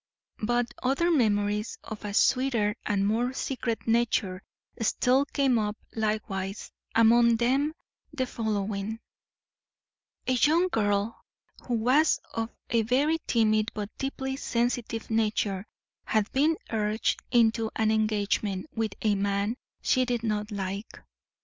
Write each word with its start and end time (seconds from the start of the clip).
But 0.41 0.73
other 0.81 1.11
memories 1.11 1.77
of 1.83 2.03
a 2.03 2.15
sweeter 2.15 2.75
and 2.87 3.05
more 3.05 3.33
secret 3.33 3.85
nature 3.87 4.41
still 4.81 5.25
came 5.25 5.59
up 5.59 5.77
likewise, 5.95 6.71
among 6.95 7.35
them 7.37 7.75
the 8.11 8.25
following: 8.25 8.99
A 10.25 10.31
young 10.31 10.69
girl, 10.69 11.23
who 11.67 11.75
was 11.75 12.19
of 12.33 12.49
a 12.71 12.81
very 12.81 13.19
timid 13.27 13.69
but 13.75 13.95
deeply 13.99 14.37
sensitive 14.37 15.11
nature, 15.11 15.67
had 16.05 16.31
been 16.31 16.57
urged 16.71 17.21
into 17.29 17.69
an 17.75 17.91
engagement 17.91 18.71
with 18.73 18.95
a 19.03 19.13
man 19.13 19.55
she 19.83 20.03
did 20.05 20.23
not 20.23 20.49
like. 20.49 20.99